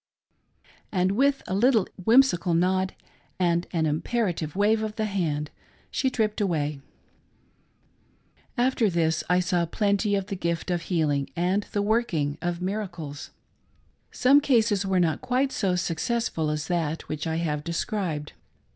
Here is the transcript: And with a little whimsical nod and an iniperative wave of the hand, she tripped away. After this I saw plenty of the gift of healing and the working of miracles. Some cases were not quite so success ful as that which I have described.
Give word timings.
And 0.91 1.11
with 1.11 1.43
a 1.45 1.53
little 1.53 1.85
whimsical 2.05 2.55
nod 2.55 2.95
and 3.37 3.67
an 3.71 3.85
iniperative 3.85 4.55
wave 4.55 4.81
of 4.81 4.95
the 4.95 5.05
hand, 5.05 5.51
she 5.91 6.09
tripped 6.09 6.41
away. 6.41 6.81
After 8.57 8.89
this 8.89 9.23
I 9.29 9.39
saw 9.39 9.67
plenty 9.67 10.15
of 10.15 10.25
the 10.25 10.35
gift 10.35 10.71
of 10.71 10.81
healing 10.89 11.29
and 11.35 11.67
the 11.71 11.83
working 11.83 12.39
of 12.41 12.63
miracles. 12.63 13.29
Some 14.09 14.41
cases 14.41 14.87
were 14.87 14.99
not 14.99 15.21
quite 15.21 15.51
so 15.51 15.75
success 15.75 16.29
ful 16.29 16.49
as 16.49 16.65
that 16.65 17.07
which 17.07 17.27
I 17.27 17.35
have 17.35 17.63
described. 17.63 18.33